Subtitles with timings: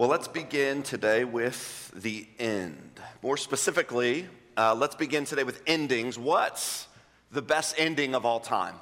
[0.00, 2.98] Well, let's begin today with the end.
[3.22, 4.26] More specifically,
[4.56, 6.18] uh, let's begin today with endings.
[6.18, 6.88] What's
[7.30, 8.76] the best ending of all time?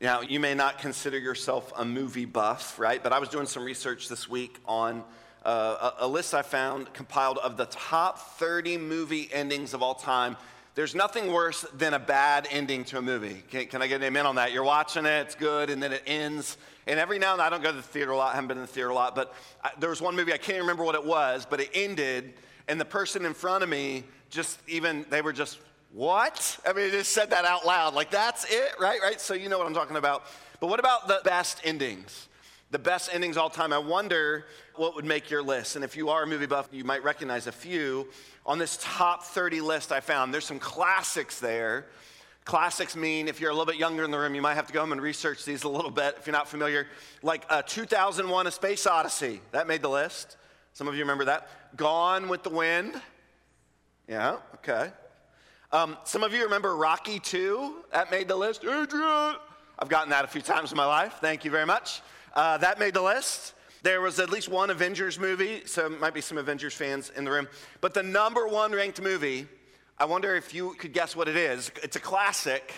[0.00, 3.02] Now, you may not consider yourself a movie buff, right?
[3.02, 5.02] But I was doing some research this week on
[5.44, 9.96] uh, a, a list I found compiled of the top 30 movie endings of all
[9.96, 10.36] time.
[10.80, 13.42] There's nothing worse than a bad ending to a movie.
[13.50, 14.50] Can, can, I get an amen on that?
[14.50, 16.56] You're watching it, it's good, and then it ends.
[16.86, 18.48] And every now and then, I don't go to the theater a lot, I haven't
[18.48, 20.82] been to the theater a lot, but I, there was one movie, I can't remember
[20.82, 22.32] what it was, but it ended,
[22.66, 25.58] and the person in front of me just even, they were just,
[25.92, 26.58] what?
[26.64, 27.92] I mean, they just said that out loud.
[27.92, 29.02] Like, that's it, right?
[29.02, 29.20] Right?
[29.20, 30.24] So you know what I'm talking about.
[30.60, 32.26] But what about the best endings?
[32.70, 33.72] The best endings all time.
[33.72, 35.74] I wonder what would make your list.
[35.74, 38.08] And if you are a movie buff, you might recognize a few.
[38.46, 41.86] On this top 30 list I found, there's some classics there.
[42.44, 44.72] Classics mean, if you're a little bit younger in the room, you might have to
[44.72, 46.86] go home and research these a little bit if you're not familiar.
[47.22, 50.36] Like uh, 2001 A Space Odyssey, that made the list.
[50.72, 51.48] Some of you remember that.
[51.76, 53.00] Gone with the Wind.
[54.08, 54.90] Yeah, okay.
[55.72, 58.64] Um, some of you remember Rocky 2, that made the list.
[58.64, 59.36] Adrian!
[59.78, 61.18] I've gotten that a few times in my life.
[61.20, 62.00] Thank you very much.
[62.34, 63.54] Uh, that made the list.
[63.82, 67.30] There was at least one Avengers movie, so might be some Avengers fans in the
[67.30, 67.48] room.
[67.80, 69.46] But the number one ranked movie,
[69.98, 71.70] I wonder if you could guess what it is.
[71.82, 72.72] It's a classic.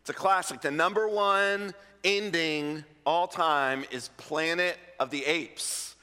[0.00, 0.62] It's a classic.
[0.62, 5.96] The number one ending all time is Planet of the Apes.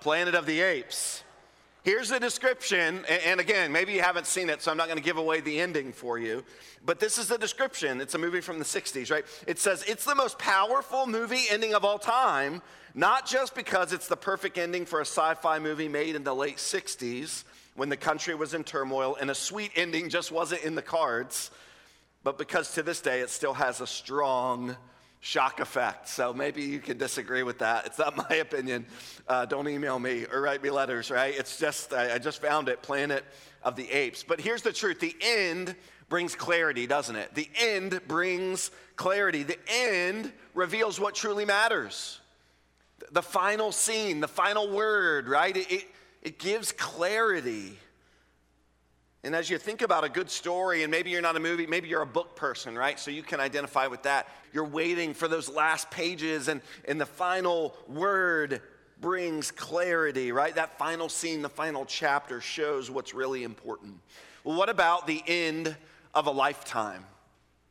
[0.00, 1.21] Planet of the Apes.
[1.84, 5.04] Here's the description, and again, maybe you haven't seen it, so I'm not going to
[5.04, 6.44] give away the ending for you.
[6.86, 8.00] But this is the description.
[8.00, 9.24] It's a movie from the 60s, right?
[9.48, 12.62] It says it's the most powerful movie ending of all time,
[12.94, 16.34] not just because it's the perfect ending for a sci fi movie made in the
[16.34, 17.42] late 60s
[17.74, 21.50] when the country was in turmoil and a sweet ending just wasn't in the cards,
[22.22, 24.76] but because to this day it still has a strong
[25.22, 26.08] shock effect.
[26.08, 27.86] So maybe you can disagree with that.
[27.86, 28.84] It's not my opinion.
[29.26, 31.32] Uh, don't email me or write me letters, right?
[31.34, 33.24] It's just, I, I just found it, Planet
[33.62, 34.24] of the Apes.
[34.24, 35.76] But here's the truth the end
[36.08, 37.34] brings clarity, doesn't it?
[37.34, 39.44] The end brings clarity.
[39.44, 42.20] The end reveals what truly matters.
[43.12, 45.56] The final scene, the final word, right?
[45.56, 45.84] It, it,
[46.20, 47.78] it gives clarity.
[49.24, 51.88] And as you think about a good story, and maybe you're not a movie, maybe
[51.88, 52.98] you're a book person, right?
[52.98, 54.26] So you can identify with that.
[54.52, 58.60] You're waiting for those last pages, and, and the final word
[59.00, 60.54] brings clarity, right?
[60.54, 63.94] That final scene, the final chapter shows what's really important.
[64.42, 65.76] Well, what about the end
[66.14, 67.04] of a lifetime?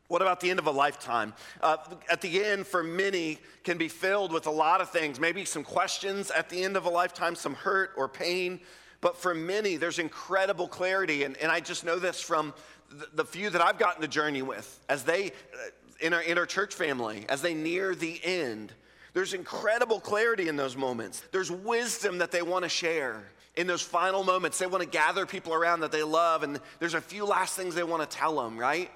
[0.08, 1.34] What about the end of a lifetime?
[1.62, 1.76] Uh,
[2.10, 5.20] at the end, for many, can be filled with a lot of things.
[5.20, 8.60] Maybe some questions at the end of a lifetime, some hurt or pain,
[9.02, 11.24] but for many, there's incredible clarity.
[11.24, 12.54] And, and I just know this from
[12.88, 15.70] the, the few that I've gotten to journey with as they, uh,
[16.00, 18.72] in our, in our church family, as they near the end.
[19.12, 21.22] There's incredible clarity in those moments.
[21.32, 23.24] There's wisdom that they want to share
[23.56, 24.58] in those final moments.
[24.58, 27.74] They want to gather people around that they love, and there's a few last things
[27.74, 28.90] they want to tell them, right?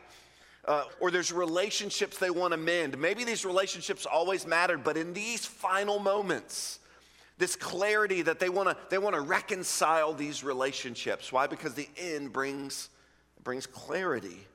[0.65, 2.97] Uh, or there's relationships they want to mend.
[2.97, 6.79] Maybe these relationships always mattered, but in these final moments,
[7.39, 11.33] this clarity that they want to they want to reconcile these relationships.
[11.33, 11.47] Why?
[11.47, 12.89] Because the end brings
[13.45, 14.47] brings clarity.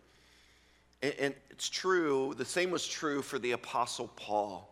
[1.04, 4.68] And, and it's true the same was true for the apostle paul.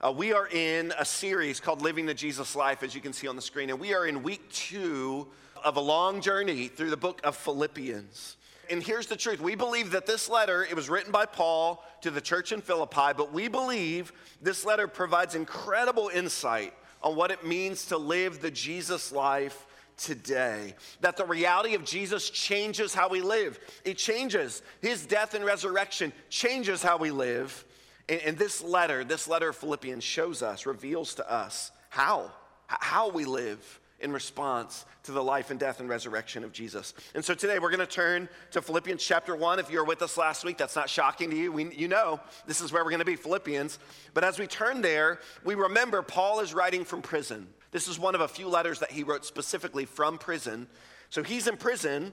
[0.00, 3.28] Uh, we are in a series called living the jesus life as you can see
[3.28, 5.28] on the screen and we are in week two
[5.62, 8.36] of a long journey through the book of philippians.
[8.70, 12.10] And here's the truth we believe that this letter it was written by paul to
[12.10, 16.72] the church in philippi but we believe this letter provides incredible insight
[17.02, 19.66] on what it means to live the Jesus life
[19.96, 20.74] today.
[21.00, 23.58] That the reality of Jesus changes how we live.
[23.84, 24.62] It changes.
[24.80, 27.64] His death and resurrection changes how we live.
[28.08, 32.30] And, and this letter, this letter of Philippians shows us, reveals to us how,
[32.66, 36.94] how we live in response to the life and death and resurrection of Jesus.
[37.14, 39.58] And so today we're going to turn to Philippians chapter 1.
[39.58, 41.52] If you were with us last week, that's not shocking to you.
[41.52, 43.78] We, you know this is where we're going to be, Philippians.
[44.14, 47.46] But as we turn there, we remember Paul is writing from prison.
[47.70, 50.66] This is one of a few letters that he wrote specifically from prison.
[51.08, 52.12] So he's in prison.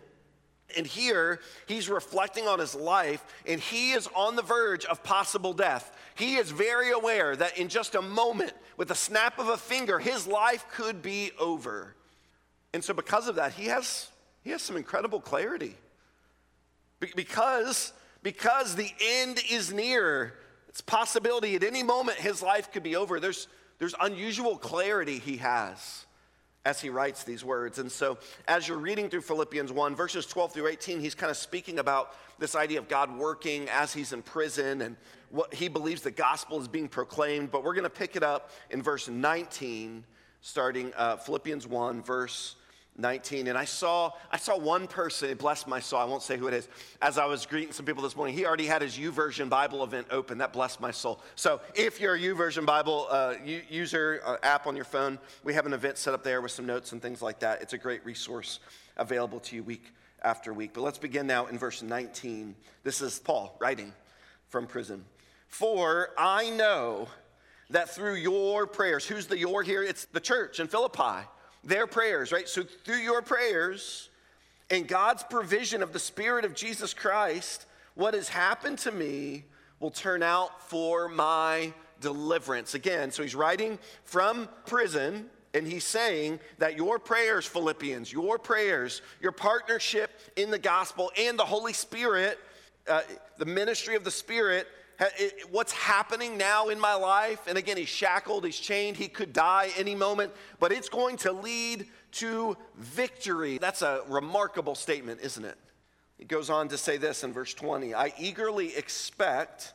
[0.77, 5.53] And here, he's reflecting on his life, and he is on the verge of possible
[5.53, 5.91] death.
[6.15, 9.99] He is very aware that in just a moment, with a snap of a finger,
[9.99, 11.95] his life could be over.
[12.73, 14.09] And so, because of that, he has,
[14.43, 15.75] he has some incredible clarity.
[16.99, 20.35] Be- because, because the end is near,
[20.67, 23.19] it's possibility at any moment his life could be over.
[23.19, 23.47] There's,
[23.79, 26.05] there's unusual clarity he has
[26.65, 27.79] as he writes these words.
[27.79, 28.17] And so,
[28.47, 32.13] as you're reading through Philippians 1, verses 12 through 18, he's kind of speaking about
[32.37, 34.97] this idea of God working as he's in prison and
[35.29, 37.51] what he believes the gospel is being proclaimed.
[37.51, 40.03] But we're going to pick it up in verse 19,
[40.41, 42.55] starting uh, Philippians 1, verse
[42.99, 46.37] 19 and i saw i saw one person it blessed my soul i won't say
[46.37, 46.67] who it is
[47.01, 50.07] as i was greeting some people this morning he already had his YouVersion bible event
[50.11, 51.21] open that blessed my soul.
[51.35, 53.35] So if you're a YouVersion bible uh,
[53.69, 56.65] user uh, app on your phone we have an event set up there with some
[56.65, 57.61] notes and things like that.
[57.61, 58.59] It's a great resource
[58.97, 59.91] available to you week
[60.23, 60.71] after week.
[60.73, 63.93] But let's begin now in verse 19 this is paul writing
[64.47, 65.05] from prison.
[65.47, 67.07] For i know
[67.69, 69.83] that through your prayers who's the your here?
[69.83, 71.25] It's the church in philippi
[71.63, 72.47] their prayers, right?
[72.47, 74.09] So through your prayers
[74.69, 77.65] and God's provision of the Spirit of Jesus Christ,
[77.95, 79.43] what has happened to me
[79.79, 82.73] will turn out for my deliverance.
[82.73, 89.01] Again, so he's writing from prison and he's saying that your prayers, Philippians, your prayers,
[89.19, 92.37] your partnership in the gospel and the Holy Spirit,
[92.87, 93.01] uh,
[93.37, 94.67] the ministry of the Spirit
[95.49, 97.41] what's happening now in my life.
[97.47, 101.31] And again, he's shackled, he's chained, he could die any moment, but it's going to
[101.31, 103.57] lead to victory.
[103.57, 105.57] That's a remarkable statement, isn't it?
[106.17, 109.73] He goes on to say this in verse 20 I eagerly expect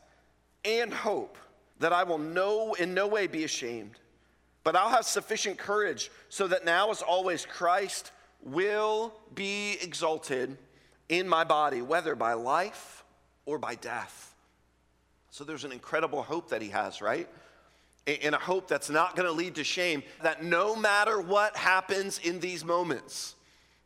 [0.65, 1.39] and hope
[1.81, 3.99] that I will no, in no way be ashamed,
[4.63, 8.13] but I'll have sufficient courage so that now, as always, Christ
[8.43, 10.57] will be exalted
[11.09, 13.05] in my body, whether by life
[13.47, 14.34] or by death.
[15.35, 17.29] So there's an incredible hope that he has, right?
[18.07, 22.21] And a hope that's not going to lead to shame, that no matter what happens
[22.21, 23.35] in these moments,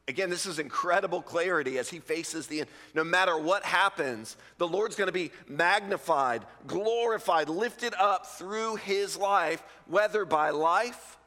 [0.07, 2.71] Again, this is incredible clarity as he faces the end.
[2.95, 9.19] No matter what happens, the Lord's going to be magnified, glorified, lifted up through his
[9.19, 11.19] life, whether by life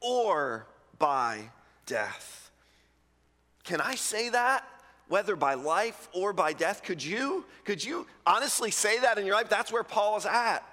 [0.00, 0.66] or
[0.98, 1.50] by
[1.86, 2.50] death.
[3.62, 4.64] Can I say that?
[5.08, 6.82] Whether by life or by death.
[6.82, 7.44] Could you?
[7.64, 9.48] Could you honestly say that in your life?
[9.48, 10.64] That's where Paul is at.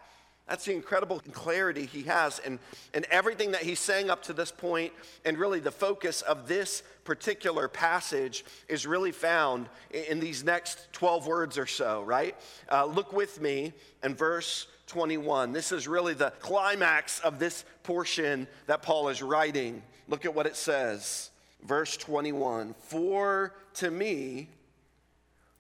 [0.47, 2.59] That's the incredible clarity he has and,
[2.93, 4.93] and everything that he's saying up to this point,
[5.25, 11.25] and really the focus of this particular passage is really found in these next 12
[11.25, 12.35] words or so, right?
[12.71, 13.73] Uh, look with me
[14.03, 15.51] in verse 21.
[15.51, 19.81] This is really the climax of this portion that Paul is writing.
[20.07, 21.31] Look at what it says
[21.65, 24.49] verse 21 For to me,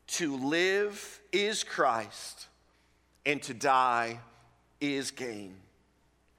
[0.07, 2.47] to live is Christ,
[3.25, 4.19] and to die
[4.79, 5.55] is gain.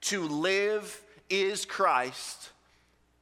[0.01, 2.51] To live is Christ,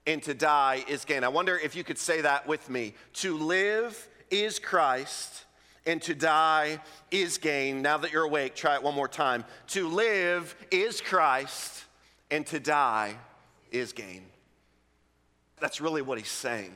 [0.05, 1.24] and to die is gain.
[1.24, 2.93] I wonder if you could say that with me.
[3.13, 5.46] To live is Christ,
[5.88, 6.79] and to die
[7.10, 7.81] is gain.
[7.81, 9.46] Now that you're awake, try it one more time.
[9.70, 11.86] To live is Christ,
[12.29, 13.15] and to die
[13.72, 14.24] is gain.
[15.65, 16.75] That's really what he's saying.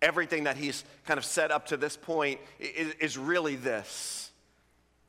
[0.00, 4.30] Everything that he's kind of set up to this point is, is really this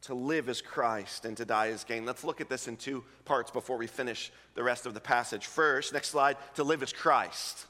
[0.01, 2.05] to live as Christ and to die as gain.
[2.05, 5.45] Let's look at this in two parts before we finish the rest of the passage.
[5.45, 7.67] First, next slide, to live as Christ.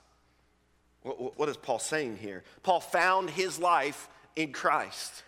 [1.03, 2.43] What, what is Paul saying here?
[2.63, 5.21] Paul found his life in Christ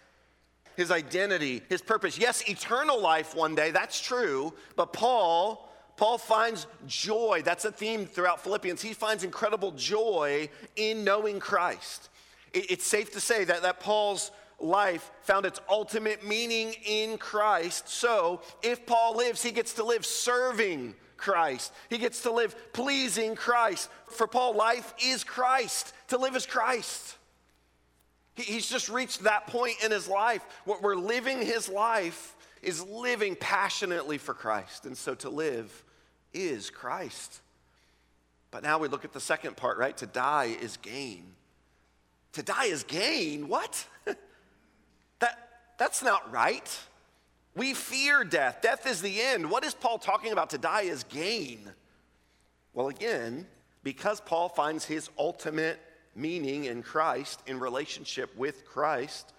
[0.75, 2.17] his identity, his purpose.
[2.17, 7.41] Yes, eternal life one day, that's true, but Paul Paul finds joy.
[7.45, 8.81] That's a theme throughout Philippians.
[8.81, 12.09] He finds incredible joy in knowing Christ.
[12.53, 17.89] It's safe to say that, that Paul's life found its ultimate meaning in Christ.
[17.89, 23.35] So if Paul lives, he gets to live serving Christ, he gets to live pleasing
[23.35, 23.89] Christ.
[24.07, 25.93] For Paul, life is Christ.
[26.09, 27.17] To live is Christ.
[28.35, 32.32] He's just reached that point in his life where we're living his life
[32.63, 34.85] is living passionately for Christ.
[34.85, 35.83] And so to live
[36.33, 37.41] is Christ.
[38.51, 39.95] But now we look at the second part, right?
[39.97, 41.25] To die is gain.
[42.33, 43.47] To die is gain?
[43.47, 43.85] What?
[45.19, 46.79] that, that's not right.
[47.55, 48.61] We fear death.
[48.61, 49.49] Death is the end.
[49.49, 50.49] What is Paul talking about?
[50.51, 51.69] To die is gain.
[52.73, 53.45] Well, again,
[53.83, 55.79] because Paul finds his ultimate
[56.15, 59.33] meaning in Christ, in relationship with Christ,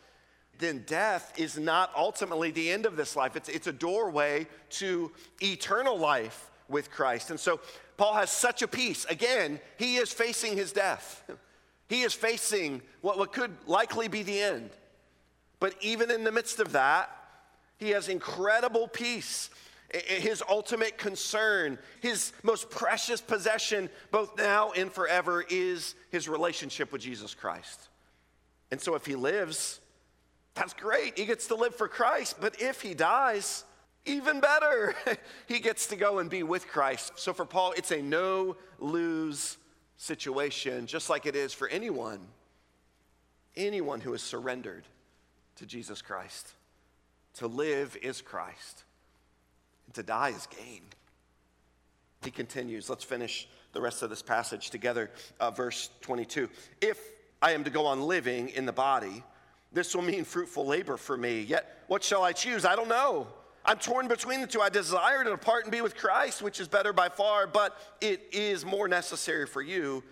[0.59, 3.37] then death is not ultimately the end of this life.
[3.37, 7.31] It's, it's a doorway to eternal life with Christ.
[7.31, 7.61] And so
[7.97, 9.05] Paul has such a peace.
[9.07, 11.25] Again, he is facing his death,
[11.89, 14.71] he is facing what, what could likely be the end.
[15.61, 17.11] But even in the midst of that,
[17.79, 19.51] he has incredible peace.
[19.93, 27.01] His ultimate concern, his most precious possession, both now and forever, is his relationship with
[27.01, 27.89] Jesus Christ.
[28.73, 29.81] And so if he lives,
[30.55, 31.19] that's great.
[31.19, 32.37] He gets to live for Christ.
[32.41, 33.65] But if he dies,
[34.07, 34.95] even better.
[35.47, 37.13] he gets to go and be with Christ.
[37.17, 39.57] So for Paul, it's a no lose
[39.97, 42.21] situation, just like it is for anyone,
[43.57, 44.85] anyone who has surrendered
[45.57, 46.53] to Jesus Christ.
[47.39, 48.85] To live is Christ,
[49.87, 50.83] and to die is gain.
[52.23, 52.89] He continues.
[52.89, 55.11] Let's finish the rest of this passage together.
[55.41, 56.49] Uh, verse 22.
[56.81, 56.99] If
[57.43, 59.25] I am to go on living in the body,
[59.75, 61.43] this will mean fruitful labor for me.
[61.43, 62.65] Yet, what shall I choose?
[62.65, 63.27] I don't know.
[63.65, 64.61] I'm torn between the two.
[64.61, 68.23] I desire to depart and be with Christ, which is better by far, but it
[68.31, 70.03] is more necessary for you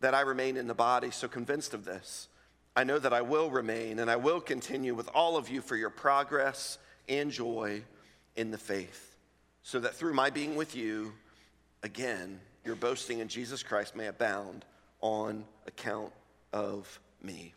[0.00, 1.10] that I remain in the body.
[1.10, 2.28] So, convinced of this,
[2.74, 5.76] I know that I will remain and I will continue with all of you for
[5.76, 7.82] your progress and joy
[8.34, 9.16] in the faith,
[9.62, 11.12] so that through my being with you,
[11.82, 14.64] again, your boasting in Jesus Christ may abound
[15.00, 16.12] on account
[16.52, 17.52] of me.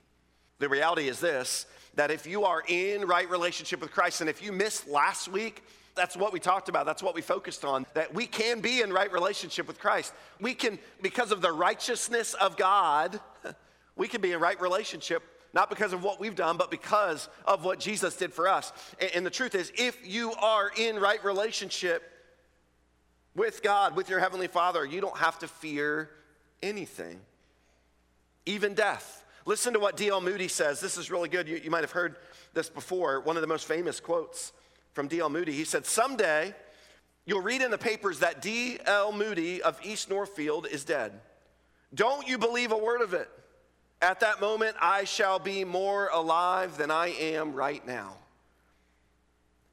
[0.60, 4.44] The reality is this that if you are in right relationship with Christ, and if
[4.44, 5.64] you missed last week,
[5.96, 6.86] that's what we talked about.
[6.86, 7.86] That's what we focused on.
[7.94, 10.14] That we can be in right relationship with Christ.
[10.42, 13.20] We can, because of the righteousness of God,
[13.96, 17.64] we can be in right relationship, not because of what we've done, but because of
[17.64, 18.74] what Jesus did for us.
[19.16, 22.04] And, the truth is, if you are in right relationship
[23.36, 26.10] with God, with your Heavenly Father, you don't have to fear
[26.62, 27.22] anything,
[28.46, 29.24] even death.
[29.46, 30.22] Listen to what D.L.
[30.22, 30.80] Moody says.
[30.80, 31.48] This is really good.
[31.48, 32.16] You, you might have heard
[32.54, 33.22] this before.
[33.22, 34.52] One of the most famous quotes
[34.94, 35.30] from D.L.
[35.30, 35.54] Moody.
[35.54, 36.56] He said, Someday
[37.26, 39.12] you'll read in the papers that D.L.
[39.12, 41.14] Moody of East Northfield is dead.
[41.94, 43.30] Don't you believe a word of it.
[44.02, 48.16] At that moment, I shall be more alive than I am right now.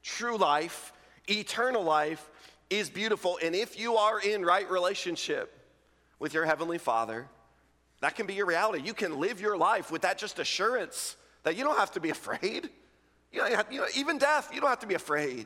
[0.01, 0.93] True life,
[1.27, 2.29] eternal life,
[2.69, 3.39] is beautiful.
[3.43, 5.57] And if you are in right relationship
[6.19, 7.27] with your Heavenly Father,
[8.03, 8.83] that can be your reality.
[8.85, 12.09] You can live your life with that just assurance that you don't have to be
[12.17, 12.69] afraid.
[13.31, 15.45] You know, you know, even death, you don't have to be afraid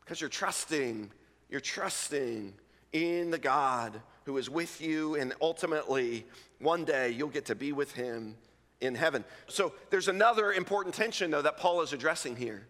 [0.00, 1.10] because you're trusting,
[1.50, 2.54] you're trusting
[2.92, 6.24] in the God who is with you, and ultimately,
[6.58, 8.34] one day you'll get to be with him
[8.80, 9.22] in heaven.
[9.48, 12.66] So there's another important tension, though, that Paul is addressing here.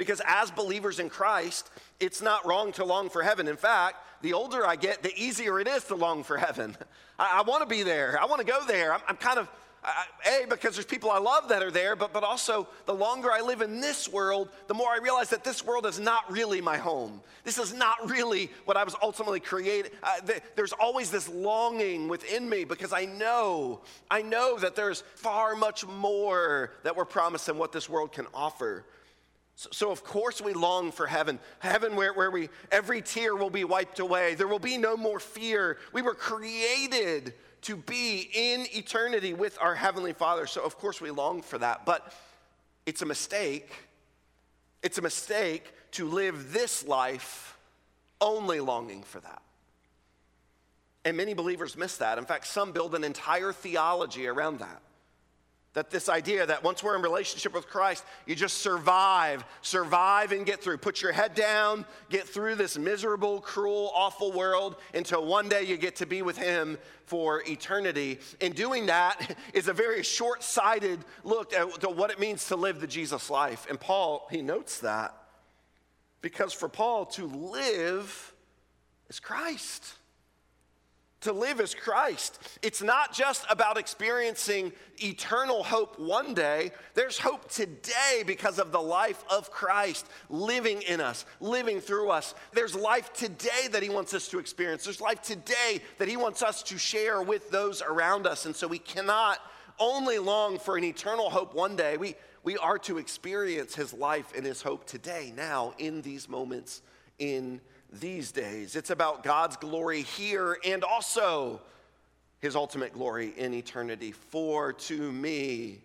[0.00, 1.68] Because as believers in Christ,
[2.00, 3.46] it's not wrong to long for heaven.
[3.46, 6.74] In fact, the older I get, the easier it is to long for heaven.
[7.18, 8.18] I, I want to be there.
[8.18, 8.94] I want to go there.
[8.94, 9.46] I'm, I'm kind of,
[9.84, 13.30] I, A, because there's people I love that are there, but, but also the longer
[13.30, 16.62] I live in this world, the more I realize that this world is not really
[16.62, 17.20] my home.
[17.44, 19.92] This is not really what I was ultimately created.
[20.02, 25.02] Uh, th- there's always this longing within me because I know, I know that there's
[25.16, 28.86] far much more that we're promised than what this world can offer.
[29.72, 31.38] So, of course, we long for heaven.
[31.58, 34.34] Heaven where, where we, every tear will be wiped away.
[34.34, 35.76] There will be no more fear.
[35.92, 40.46] We were created to be in eternity with our Heavenly Father.
[40.46, 41.84] So, of course, we long for that.
[41.84, 42.10] But
[42.86, 43.70] it's a mistake.
[44.82, 47.58] It's a mistake to live this life
[48.18, 49.42] only longing for that.
[51.04, 52.16] And many believers miss that.
[52.16, 54.80] In fact, some build an entire theology around that.
[55.74, 60.44] That this idea that once we're in relationship with Christ, you just survive, survive and
[60.44, 60.78] get through.
[60.78, 65.76] Put your head down, get through this miserable, cruel, awful world until one day you
[65.76, 68.18] get to be with Him for eternity.
[68.40, 72.80] And doing that is a very short sighted look at what it means to live
[72.80, 73.66] the Jesus life.
[73.68, 75.14] And Paul, he notes that
[76.22, 78.32] because for Paul, to live
[79.08, 79.94] is Christ.
[81.22, 82.38] To live as Christ.
[82.62, 86.72] It's not just about experiencing eternal hope one day.
[86.94, 92.34] There's hope today because of the life of Christ living in us, living through us.
[92.52, 94.84] There's life today that He wants us to experience.
[94.84, 98.46] There's life today that He wants us to share with those around us.
[98.46, 99.40] And so we cannot
[99.78, 101.98] only long for an eternal hope one day.
[101.98, 106.80] We, we are to experience His life and His hope today, now, in these moments
[107.18, 107.60] in
[107.92, 108.76] these days.
[108.76, 111.60] It's about God's glory here and also
[112.40, 114.12] his ultimate glory in eternity.
[114.12, 115.80] For to me,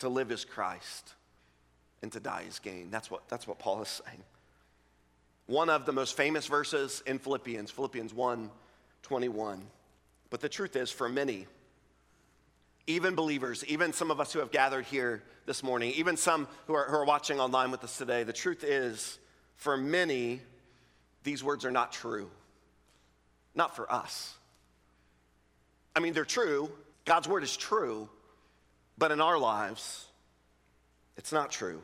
[0.00, 1.14] to live is Christ
[2.02, 2.90] and to die is gain.
[2.90, 4.22] That's what, that's what Paul is saying.
[5.46, 8.50] One of the most famous verses in Philippians, Philippians 1
[9.02, 9.62] 21.
[10.30, 11.46] But the truth is, for many,
[12.86, 16.74] even believers, even some of us who have gathered here this morning, even some who
[16.74, 19.18] are, who are watching online with us today, the truth is,
[19.56, 20.40] for many,
[21.24, 22.30] these words are not true.
[23.54, 24.34] Not for us.
[25.96, 26.70] I mean, they're true.
[27.04, 28.08] God's word is true.
[28.96, 30.06] But in our lives,
[31.16, 31.80] it's not true.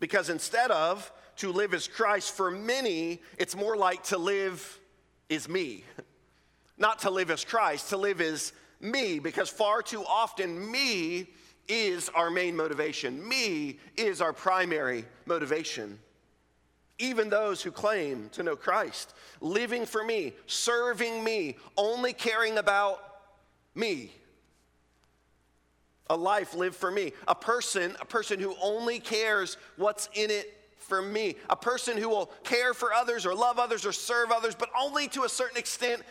[0.00, 4.80] Because instead of to live as Christ, for many, it's more like to live
[5.28, 5.84] is me.
[6.78, 11.28] Not to live as Christ, to live as me, because far too often, me
[11.68, 13.26] is our main motivation.
[13.26, 15.98] Me is our primary motivation.
[16.98, 23.00] Even those who claim to know Christ, living for me, serving me, only caring about
[23.74, 24.12] me.
[26.10, 27.12] A life lived for me.
[27.28, 31.36] A person, a person who only cares what's in it for me.
[31.50, 35.06] A person who will care for others or love others or serve others, but only
[35.08, 36.02] to a certain extent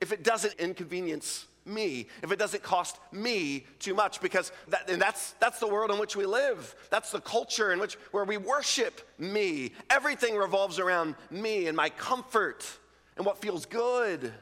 [0.00, 5.00] if it doesn't inconvenience me, if it doesn't cost me too much, because that, and
[5.00, 6.74] that's, that's the world in which we live.
[6.90, 9.72] That's the culture in which where we worship me.
[9.90, 12.64] Everything revolves around me and my comfort
[13.16, 14.32] and what feels good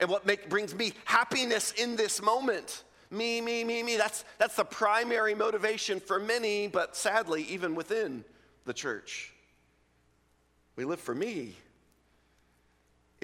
[0.00, 2.84] and what make, brings me happiness in this moment.
[3.10, 3.96] Me, me, me, me.
[3.96, 8.24] That's, that's the primary motivation for many, but sadly, even within
[8.64, 9.32] the church.
[10.76, 11.54] We live for me.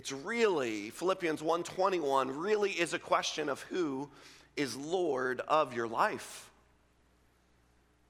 [0.00, 4.09] It's really, Philippians 1:21 really is a question of who
[4.57, 6.50] is Lord of your life.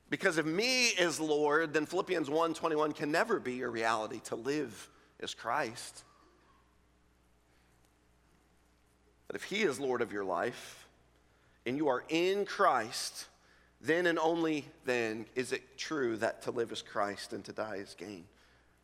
[0.09, 4.88] Because if me is Lord, then Philippians 1:21 can never be your reality to live
[5.18, 6.04] as Christ.
[9.26, 10.87] But if he is Lord of your life
[11.66, 13.26] and you are in Christ,
[13.80, 17.78] then and only then is it true that to live as Christ and to die
[17.78, 18.28] is gain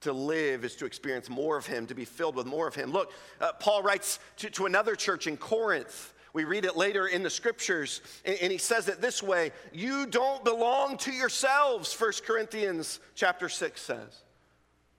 [0.06, 2.90] to live is to experience more of Him, to be filled with more of Him.
[2.90, 6.14] Look, uh, Paul writes to, to another church in Corinth.
[6.32, 10.06] We read it later in the scriptures, and, and he says it this way You
[10.06, 14.22] don't belong to yourselves, 1 Corinthians chapter 6 says.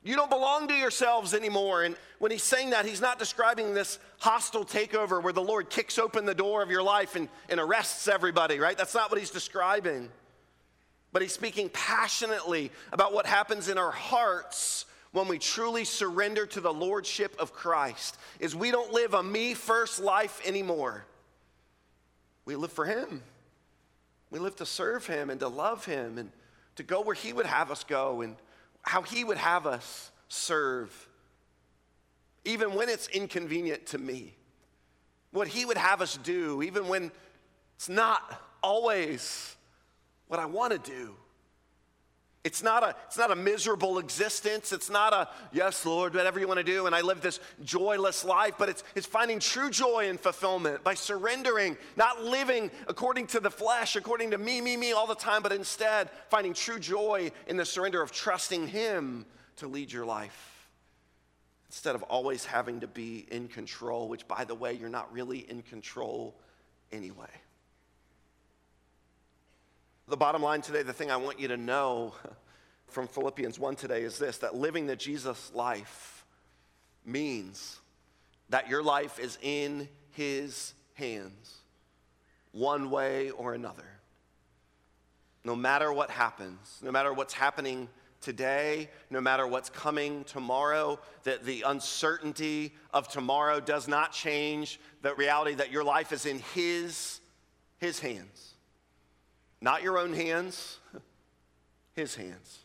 [0.04, 1.84] You don't belong to yourselves anymore.
[1.84, 5.98] And when he's saying that, he's not describing this hostile takeover where the Lord kicks
[6.00, 8.78] open the door of your life and, and arrests everybody, right?
[8.78, 10.10] That's not what he's describing.
[11.12, 14.86] But he's speaking passionately about what happens in our hearts
[15.18, 19.56] when we truly surrender to the lordship of Christ is we don't live a me
[19.56, 21.06] first life anymore.
[22.46, 23.24] We live for him.
[24.30, 26.32] We live to serve him and to love him and
[26.76, 28.36] to go where he would have us go and
[28.84, 31.10] how he would have us serve.
[32.46, 34.36] Even when it's inconvenient to me.
[35.32, 37.12] What he would have us do, even when
[37.76, 39.56] it's not always
[40.28, 41.16] what I want to do.
[42.48, 44.72] It's not, a, it's not a miserable existence.
[44.72, 48.24] It's not a, yes, Lord, whatever you want to do, and I live this joyless
[48.24, 53.42] life, but it's, it's finding true joy and fulfillment by surrendering, not living according to
[53.42, 57.34] the flesh, according to me, me, me all the time, but instead finding true joy
[57.48, 59.26] in the surrender of trusting Him
[59.58, 60.70] to lead your life.
[61.68, 65.40] Instead of always having to be in control, which, by the way, you're not really
[65.50, 66.34] in control
[66.94, 67.28] anyway.
[70.10, 72.16] The bottom line today, the thing I want you to know
[72.88, 76.26] from Philippians 1 today is this that living the Jesus life
[77.06, 77.80] means
[78.48, 81.56] that your life is in His hands,
[82.54, 83.84] one way or another.
[85.44, 87.90] No matter what happens, no matter what's happening
[88.22, 95.14] today, no matter what's coming tomorrow, that the uncertainty of tomorrow does not change the
[95.16, 97.20] reality that your life is in His,
[97.78, 98.54] His hands.
[99.62, 100.78] Not your own hands,
[101.94, 102.60] his hands.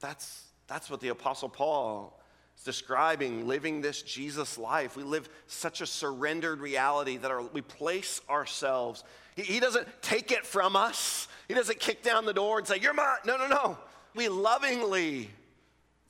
[0.00, 2.18] That's, that's what the Apostle Paul
[2.56, 4.96] is describing living this Jesus life.
[4.96, 9.04] We live such a surrendered reality that our, we place ourselves.
[9.36, 12.78] He, he doesn't take it from us, He doesn't kick down the door and say,
[12.80, 13.18] You're mine.
[13.24, 13.78] No, no, no.
[14.16, 15.30] We lovingly,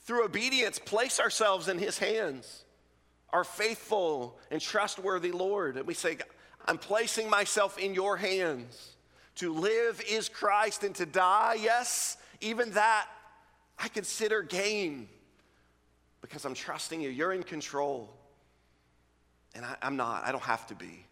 [0.02, 2.64] through obedience, place ourselves in His hands,
[3.30, 5.76] our faithful and trustworthy Lord.
[5.76, 6.16] And we say,
[6.66, 8.96] I'm placing myself in your hands.
[9.40, 13.06] To live is Christ, and to die, yes, even that
[13.78, 15.08] I consider gain
[16.20, 17.08] because I'm trusting you.
[17.08, 18.10] You're in control.
[19.54, 20.26] And I, am not.
[20.26, 21.06] I don't have to be.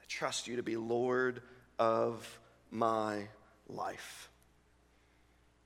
[0.00, 1.42] I trust you to be Lord
[1.78, 2.26] of
[2.70, 3.28] my
[3.68, 4.30] life.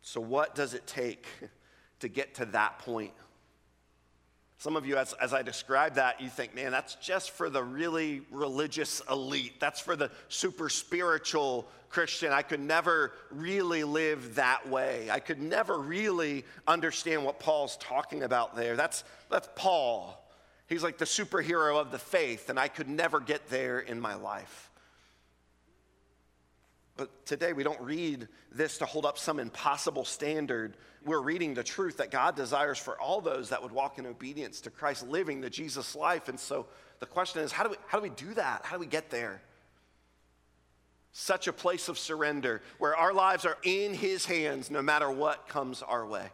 [0.02, 1.28] So, what does it take
[2.00, 3.12] to get to that point?
[4.58, 7.62] Some of you, as, as I describe that, you think, man, that's just for the
[7.62, 9.60] really religious elite.
[9.60, 12.32] That's for the super spiritual Christian.
[12.32, 15.08] I could never really live that way.
[15.12, 18.74] I could never really understand what Paul's talking about there.
[18.74, 20.20] That's, that's Paul.
[20.66, 24.16] He's like the superhero of the faith, and I could never get there in my
[24.16, 24.67] life.
[26.98, 30.76] But today we don't read this to hold up some impossible standard.
[31.04, 34.60] We're reading the truth that God desires for all those that would walk in obedience
[34.62, 36.28] to Christ, living the Jesus life.
[36.28, 36.66] And so
[36.98, 38.64] the question is how do we, how do, we do that?
[38.64, 39.40] How do we get there?
[41.12, 45.48] Such a place of surrender where our lives are in His hands no matter what
[45.48, 46.26] comes our way.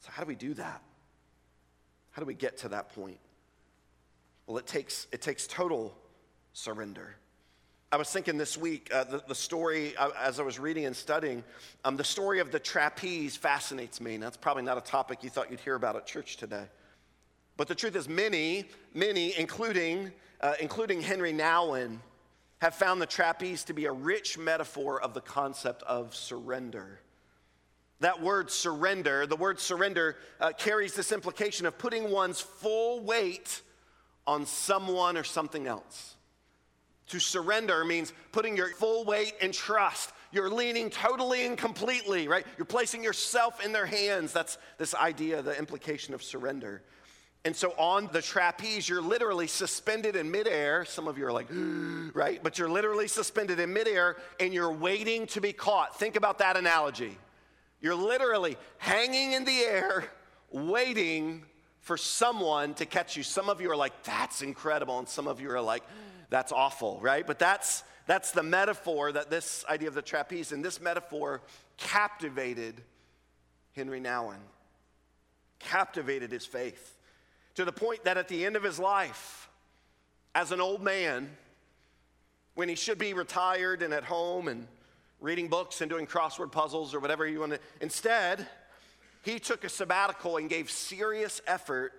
[0.00, 0.82] So, how do we do that?
[2.10, 3.18] How do we get to that point?
[4.48, 5.96] Well, it takes, it takes total
[6.54, 7.14] surrender.
[7.94, 10.96] I was thinking this week, uh, the, the, story, uh, as I was reading and
[10.96, 11.44] studying,
[11.84, 14.14] um, the story of the trapeze fascinates me.
[14.14, 16.64] And that's probably not a topic you thought you'd hear about at church today.
[17.56, 21.98] But the truth is, many, many, including, uh, including Henry Nouwen,
[22.60, 26.98] have found the trapeze to be a rich metaphor of the concept of surrender.
[28.00, 33.62] That word surrender, the word surrender uh, carries this implication of putting one's full weight
[34.26, 36.13] on someone or something else.
[37.08, 40.12] To surrender means putting your full weight and trust.
[40.32, 42.46] You're leaning totally and completely, right?
[42.56, 44.32] You're placing yourself in their hands.
[44.32, 46.82] That's this idea, the implication of surrender.
[47.44, 50.86] And so on the trapeze, you're literally suspended in midair.
[50.86, 51.46] Some of you are like,
[52.14, 52.42] right?
[52.42, 55.98] But you're literally suspended in midair and you're waiting to be caught.
[55.98, 57.18] Think about that analogy.
[57.80, 60.06] You're literally hanging in the air,
[60.50, 61.44] waiting
[61.80, 63.22] for someone to catch you.
[63.22, 64.98] Some of you are like, that's incredible.
[64.98, 65.82] And some of you are like,
[66.34, 67.24] that's awful, right?
[67.24, 71.42] But that's, that's the metaphor that this idea of the trapeze and this metaphor
[71.76, 72.74] captivated
[73.76, 74.40] Henry Nouwen,
[75.60, 76.98] captivated his faith
[77.54, 79.48] to the point that at the end of his life,
[80.34, 81.30] as an old man,
[82.56, 84.66] when he should be retired and at home and
[85.20, 88.44] reading books and doing crossword puzzles or whatever you want to, instead,
[89.22, 91.92] he took a sabbatical and gave serious effort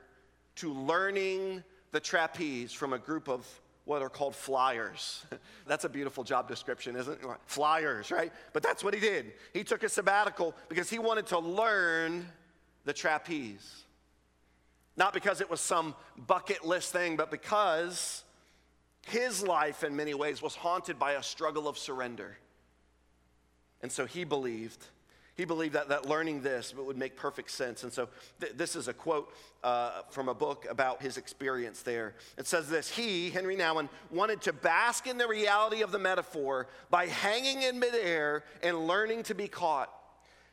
[0.56, 3.48] to learning the trapeze from a group of
[3.86, 5.24] what are called flyers.
[5.67, 7.28] that's a beautiful job description, isn't it?
[7.45, 8.34] Flyers, right?
[8.52, 9.34] But that's what he did.
[9.54, 12.28] He took a sabbatical because he wanted to learn
[12.84, 13.84] the trapeze.
[14.98, 15.95] Not because it was some
[16.28, 18.24] bucket list thing, but because
[19.06, 22.38] his life, in many ways, was haunted by a struggle of surrender.
[23.82, 24.84] And so he believed
[25.36, 27.84] he believed that, that learning this would make perfect sense.
[27.84, 28.08] And so
[28.39, 32.15] th- this is a quote uh, from a book about his experience there.
[32.38, 36.67] It says this He, Henry Nouwen, wanted to bask in the reality of the metaphor
[36.89, 39.91] by hanging in midair and learning to be caught.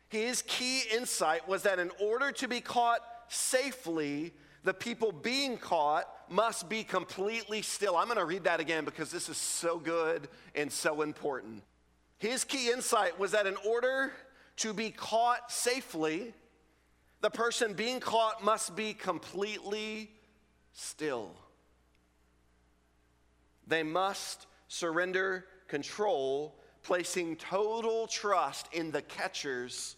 [0.09, 4.33] His key insight was that in order to be caught safely,
[4.65, 7.97] the people being caught must be completely still.
[7.97, 11.63] I'm going to read that again because this is so good and so important.
[12.19, 14.13] His key insight was that in order
[14.63, 16.33] to be caught safely,
[17.21, 20.09] the person being caught must be completely
[20.73, 21.33] still.
[23.67, 29.97] They must surrender control, placing total trust in the catcher's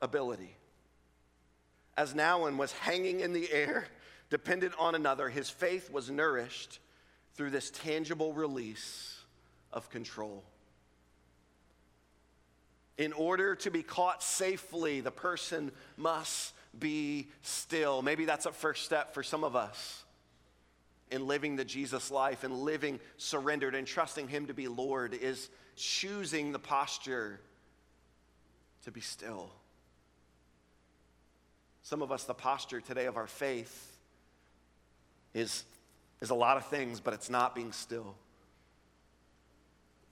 [0.00, 0.56] ability.
[1.96, 3.88] As Nouwen was hanging in the air,
[4.30, 6.78] dependent on another, his faith was nourished
[7.34, 9.24] through this tangible release
[9.72, 10.44] of control.
[12.98, 18.02] In order to be caught safely, the person must be still.
[18.02, 20.04] Maybe that's a first step for some of us
[21.10, 25.50] in living the Jesus life and living surrendered and trusting Him to be Lord is
[25.76, 27.40] choosing the posture
[28.84, 29.50] to be still.
[31.82, 33.96] Some of us, the posture today of our faith
[35.34, 35.64] is,
[36.20, 38.16] is a lot of things, but it's not being still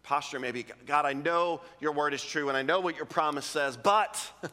[0.04, 3.46] posture maybe God, I know your word is true and I know what your promise
[3.46, 4.30] says, but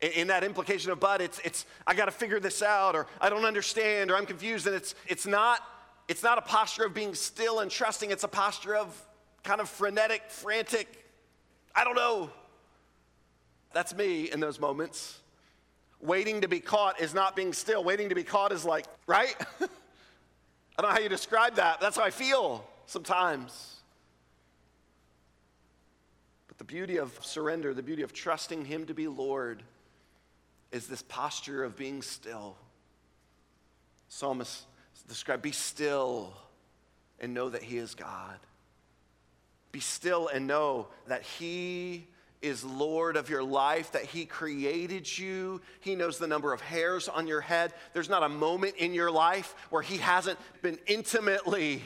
[0.00, 3.28] in that implication of but, it's, it's I got to figure this out or I
[3.28, 4.66] don't understand or I'm confused.
[4.66, 5.60] And it's, it's, not,
[6.08, 9.06] it's not a posture of being still and trusting, it's a posture of
[9.42, 11.04] kind of frenetic, frantic,
[11.74, 12.30] I don't know.
[13.72, 15.18] That's me in those moments.
[16.00, 17.84] Waiting to be caught is not being still.
[17.84, 19.34] Waiting to be caught is like, right?
[19.60, 21.80] I don't know how you describe that.
[21.80, 23.79] That's how I feel sometimes.
[26.60, 29.62] The beauty of surrender, the beauty of trusting Him to be Lord,
[30.70, 32.54] is this posture of being still.
[34.10, 34.66] Psalmist
[35.08, 36.34] described be still
[37.18, 38.38] and know that He is God.
[39.72, 42.06] Be still and know that He
[42.42, 45.62] is Lord of your life, that He created you.
[45.80, 47.72] He knows the number of hairs on your head.
[47.94, 51.80] There's not a moment in your life where He hasn't been intimately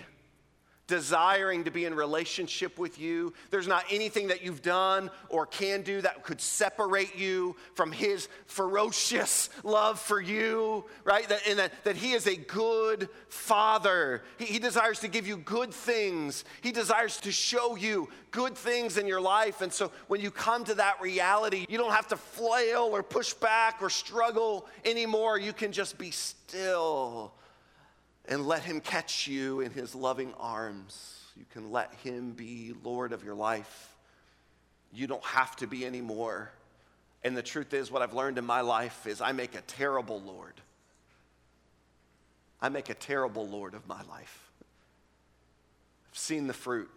[0.87, 3.33] desiring to be in relationship with you.
[3.51, 8.29] There's not anything that you've done or can do that could separate you from his
[8.47, 11.29] ferocious love for you, right?
[11.29, 14.23] That, and that, that he is a good father.
[14.39, 18.99] He, he desires to give you good things, he desires to show you good things
[18.99, 19.63] in your life.
[19.63, 23.33] And so when you come to that reality, you don't have to flail or push
[23.33, 25.39] back or struggle anymore.
[25.39, 27.33] You can just be still
[28.29, 31.21] and let Him catch you in His loving arms.
[31.37, 33.95] You can let Him be Lord of your life.
[34.93, 36.51] You don't have to be anymore.
[37.23, 40.21] And the truth is, what I've learned in my life is I make a terrible
[40.21, 40.55] Lord.
[42.61, 44.51] I make a terrible Lord of my life.
[46.11, 46.91] I've seen the fruit.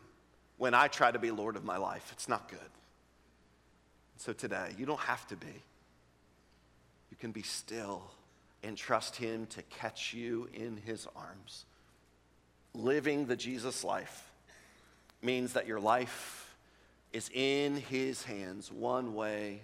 [0.58, 2.60] When I try to be Lord of my life, it's not good.
[4.18, 5.48] So today, you don't have to be.
[7.12, 8.12] You can be still
[8.64, 11.66] and trust Him to catch you in His arms.
[12.74, 14.32] Living the Jesus life
[15.22, 16.56] means that your life
[17.14, 19.62] is in His hands one way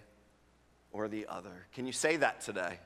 [0.92, 1.68] or the other.
[1.74, 2.80] Can you say that today?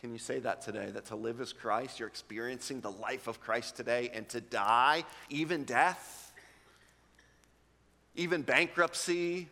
[0.00, 0.90] Can you say that today?
[0.90, 5.04] That to live as Christ, you're experiencing the life of Christ today, and to die,
[5.30, 6.32] even death,
[8.14, 9.48] even bankruptcy,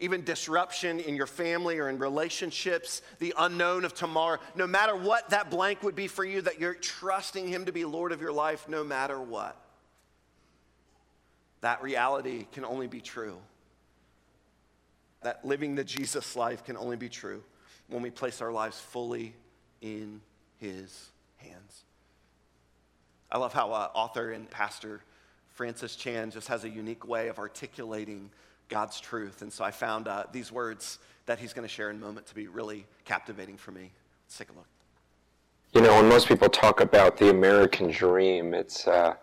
[0.00, 5.30] even disruption in your family or in relationships, the unknown of tomorrow, no matter what
[5.30, 8.32] that blank would be for you, that you're trusting Him to be Lord of your
[8.32, 9.56] life no matter what.
[11.62, 13.36] That reality can only be true.
[15.22, 17.42] That living the Jesus life can only be true
[17.88, 19.34] when we place our lives fully
[19.80, 20.20] in
[20.58, 21.84] His hands.
[23.30, 25.00] I love how uh, author and pastor
[25.48, 28.30] Francis Chan just has a unique way of articulating
[28.68, 29.42] God's truth.
[29.42, 32.26] And so I found uh, these words that he's going to share in a moment
[32.26, 33.90] to be really captivating for me.
[34.26, 34.66] Let's take a look.
[35.74, 39.14] You know, when most people talk about the American dream, it's uh,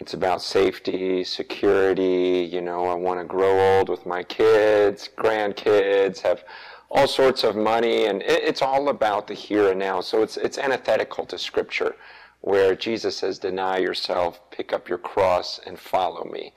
[0.00, 2.48] it's about safety, security.
[2.50, 6.44] You know, I want to grow old with my kids, grandkids, have
[6.90, 10.00] all sorts of money, and it, it's all about the here and now.
[10.00, 11.96] So it's it's antithetical to Scripture,
[12.40, 16.54] where Jesus says, "Deny yourself, pick up your cross, and follow me."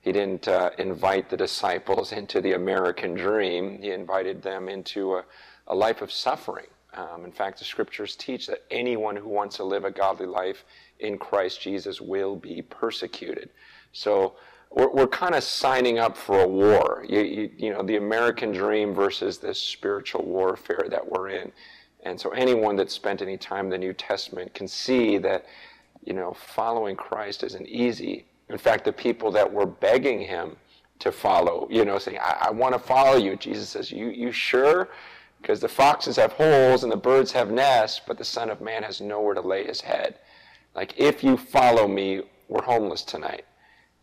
[0.00, 3.82] He didn't uh, invite the disciples into the American dream.
[3.82, 5.24] He invited them into a,
[5.66, 6.66] a life of suffering.
[6.94, 10.64] Um, in fact, the scriptures teach that anyone who wants to live a godly life
[11.00, 13.50] in Christ Jesus will be persecuted.
[13.92, 14.34] So
[14.70, 17.04] we're, we're kind of signing up for a war.
[17.08, 21.52] You, you, you know, the American dream versus this spiritual warfare that we're in.
[22.04, 25.46] And so anyone that's spent any time in the New Testament can see that,
[26.04, 28.26] you know, following Christ isn't easy.
[28.48, 30.56] In fact, the people that were begging him
[31.00, 34.32] to follow, you know, saying, I, I want to follow you, Jesus says, You, you
[34.32, 34.88] sure?
[35.40, 38.82] Because the foxes have holes and the birds have nests, but the Son of Man
[38.82, 40.16] has nowhere to lay his head.
[40.74, 43.44] Like, if you follow me, we're homeless tonight.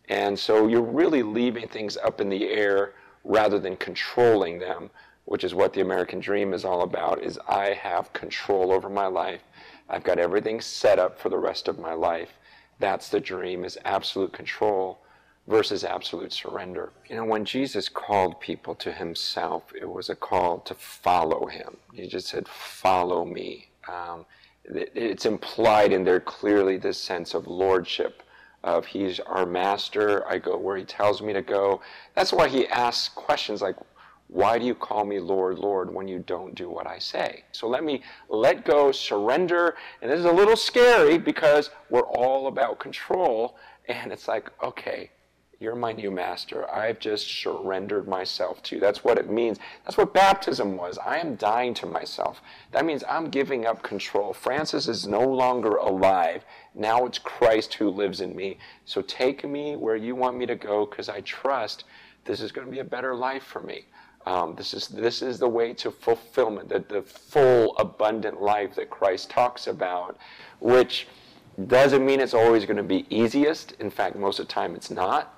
[0.08, 2.92] And so you're really leaving things up in the air
[3.24, 4.90] rather than controlling them,
[5.24, 9.06] which is what the American dream is all about, is I have control over my
[9.06, 9.42] life.
[9.88, 12.30] I've got everything set up for the rest of my life.
[12.78, 14.98] That's the dream is absolute control
[15.46, 16.92] versus absolute surrender.
[17.08, 21.76] You know, when Jesus called people to himself, it was a call to follow him.
[21.92, 23.68] He just said, Follow me.
[23.88, 24.26] Um,
[24.68, 28.22] it's implied in there clearly this sense of lordship
[28.64, 31.80] of he's our master i go where he tells me to go
[32.14, 33.76] that's why he asks questions like
[34.28, 37.44] why do you call me Lord, Lord when you don't do what I say?
[37.52, 39.76] So let me let go, surrender.
[40.02, 43.56] And this is a little scary because we're all about control.
[43.88, 45.10] And it's like, okay,
[45.58, 46.68] you're my new master.
[46.70, 48.80] I've just surrendered myself to you.
[48.80, 49.58] That's what it means.
[49.84, 50.98] That's what baptism was.
[50.98, 52.42] I am dying to myself.
[52.72, 54.34] That means I'm giving up control.
[54.34, 56.44] Francis is no longer alive.
[56.74, 58.58] Now it's Christ who lives in me.
[58.84, 61.84] So take me where you want me to go because I trust
[62.26, 63.86] this is going to be a better life for me.
[64.26, 68.90] Um, this, is, this is the way to fulfillment, the, the full, abundant life that
[68.90, 70.18] Christ talks about,
[70.58, 71.06] which
[71.68, 73.72] doesn't mean it's always going to be easiest.
[73.72, 75.32] In fact, most of the time it's not.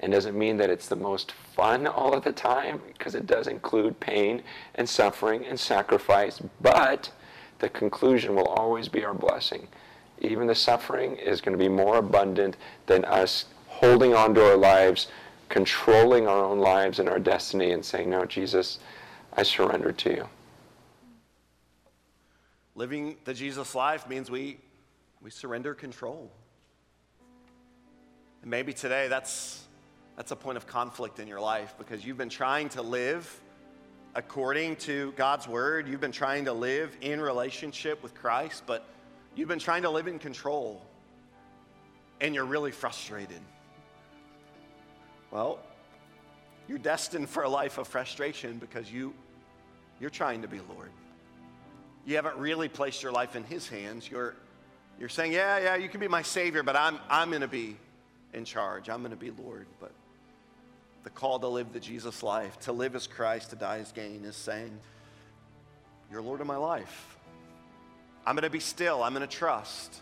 [0.00, 3.46] And doesn't mean that it's the most fun all of the time, because it does
[3.46, 4.42] include pain
[4.74, 6.42] and suffering and sacrifice.
[6.60, 7.10] But
[7.60, 9.68] the conclusion will always be our blessing.
[10.18, 14.56] Even the suffering is going to be more abundant than us holding on to our
[14.56, 15.08] lives
[15.54, 18.80] controlling our own lives and our destiny and saying, No, Jesus,
[19.34, 20.28] I surrender to you.
[22.74, 24.58] Living the Jesus life means we,
[25.22, 26.28] we surrender control.
[28.42, 29.62] And maybe today that's,
[30.16, 33.40] that's a point of conflict in your life because you've been trying to live
[34.16, 35.86] according to God's word.
[35.86, 38.84] You've been trying to live in relationship with Christ, but
[39.36, 40.82] you've been trying to live in control.
[42.20, 43.40] and you're really frustrated.
[45.34, 45.58] Well,
[46.68, 49.12] you're destined for a life of frustration because you,
[49.98, 50.92] you're trying to be Lord.
[52.06, 54.08] You haven't really placed your life in His hands.
[54.08, 54.36] You're,
[55.00, 57.76] you're saying, Yeah, yeah, you can be my Savior, but I'm, I'm going to be
[58.32, 58.88] in charge.
[58.88, 59.66] I'm going to be Lord.
[59.80, 59.90] But
[61.02, 64.24] the call to live the Jesus life, to live as Christ, to die as gain,
[64.24, 64.78] is saying,
[66.12, 67.16] You're Lord of my life.
[68.24, 69.02] I'm going to be still.
[69.02, 70.00] I'm going to trust.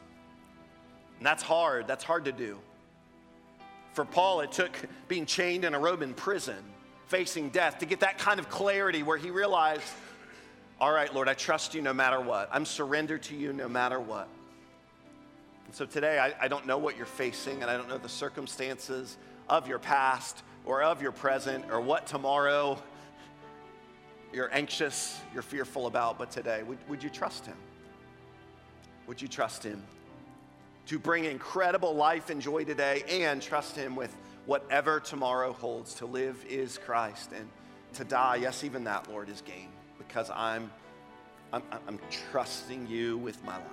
[1.17, 1.87] And that's hard.
[1.87, 2.59] That's hard to do.
[3.93, 4.73] For Paul, it took
[5.09, 6.57] being chained in a Roman prison,
[7.07, 9.85] facing death, to get that kind of clarity where he realized,
[10.81, 12.49] all right, Lord, I trust you no matter what.
[12.51, 14.29] I'm surrendered to you no matter what.
[15.67, 18.09] And so today, I, I don't know what you're facing, and I don't know the
[18.09, 19.17] circumstances
[19.49, 22.79] of your past or of your present or what tomorrow
[24.33, 27.57] you're anxious, you're fearful about, but today, would, would you trust him?
[29.07, 29.83] Would you trust him?
[30.87, 34.15] To bring incredible life and joy today and trust Him with
[34.47, 35.95] whatever tomorrow holds.
[35.95, 37.49] To live is Christ, and
[37.95, 39.69] to die, yes, even that, Lord, is gain
[39.99, 40.71] because I'm,
[41.53, 41.99] I'm, I'm
[42.31, 43.67] trusting you with my life.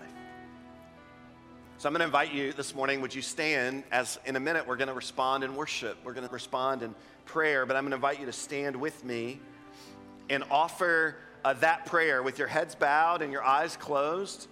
[1.80, 3.00] So I'm going to invite you this morning.
[3.00, 5.98] Would you stand as in a minute we're going to respond in worship?
[6.04, 6.94] We're going to respond in
[7.24, 9.40] prayer, but I'm going to invite you to stand with me
[10.30, 14.48] and offer uh, that prayer with your heads bowed and your eyes closed.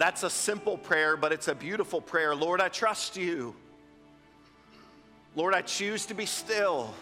[0.00, 2.34] That's a simple prayer, but it's a beautiful prayer.
[2.34, 3.54] Lord, I trust you.
[5.36, 6.94] Lord, I choose to be still.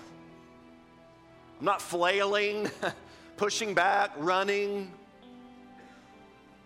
[1.61, 2.69] I'm not flailing,
[3.37, 4.91] pushing back, running.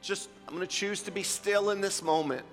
[0.00, 2.46] Just, I'm going to choose to be still in this moment.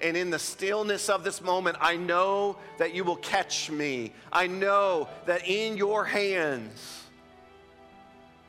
[0.00, 4.12] And in the stillness of this moment, I know that you will catch me.
[4.32, 7.02] I know that in your hands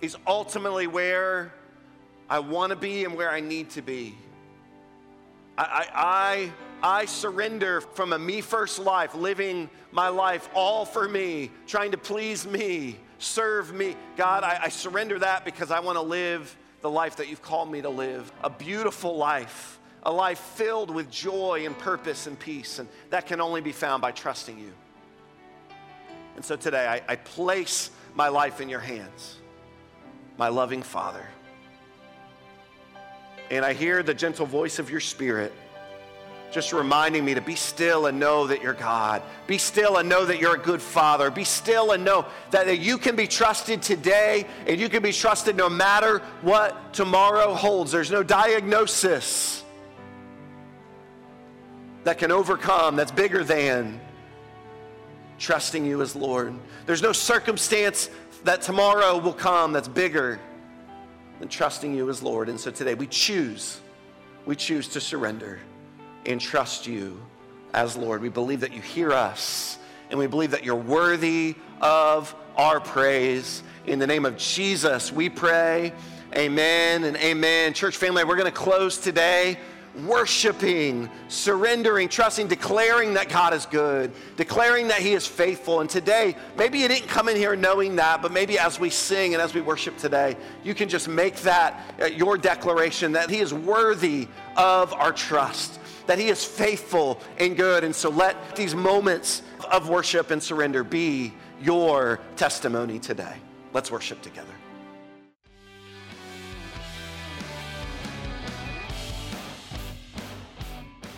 [0.02, 1.52] is ultimately where
[2.30, 4.16] I want to be and where I need to be.
[5.58, 6.52] I,
[6.84, 11.92] I, I surrender from a me first life, living my life all for me, trying
[11.92, 13.96] to please me, serve me.
[14.18, 17.72] God, I, I surrender that because I want to live the life that you've called
[17.72, 22.80] me to live a beautiful life, a life filled with joy and purpose and peace.
[22.80, 24.74] And that can only be found by trusting you.
[26.36, 29.38] And so today, I, I place my life in your hands,
[30.38, 31.28] my loving Father
[33.52, 35.54] and I hear the gentle voice of your spirit
[36.52, 39.22] just reminding me to be still and know that you're God.
[39.48, 41.32] Be still and know that you're a good father.
[41.32, 45.56] Be still and know that you can be trusted today and you can be trusted
[45.56, 47.92] no matter what tomorrow holds.
[47.92, 49.64] There's no diagnosis
[52.04, 54.02] that can overcome, that's bigger than
[55.40, 56.54] trusting you as Lord.
[56.86, 58.10] There's no circumstance
[58.44, 60.40] that tomorrow will come that's bigger
[61.42, 62.50] and trusting you as Lord.
[62.50, 63.80] And so today we choose,
[64.46, 65.60] we choose to surrender
[66.26, 67.20] and trust you
[67.74, 68.22] as Lord.
[68.22, 69.78] We believe that you hear us
[70.10, 73.64] and we believe that you're worthy of our praise.
[73.88, 75.94] In the name of Jesus, we pray.
[76.36, 77.74] Amen and amen.
[77.74, 79.58] Church family, we're going to close today
[80.06, 85.82] worshiping, surrendering, trusting, declaring that God is good, declaring that He is faithful.
[85.82, 89.34] And today, maybe you didn't come in here knowing that, but maybe as we sing
[89.34, 93.40] and as we worship today, you can just make that uh, your declaration that He
[93.40, 97.84] is worthy of our trust, that He is faithful and good.
[97.84, 103.36] And so let these moments of worship and surrender be your testimony today.
[103.74, 104.54] Let's worship together.